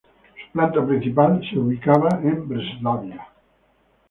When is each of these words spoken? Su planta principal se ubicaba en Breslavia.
Su 0.47 0.51
planta 0.53 0.83
principal 0.83 1.47
se 1.47 1.59
ubicaba 1.59 2.09
en 2.23 2.47
Breslavia. 2.49 3.27